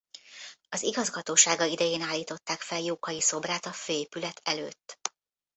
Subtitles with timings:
[0.69, 4.99] Az igazgatósága idején állították fel Jókai szobrát a főépület előtt.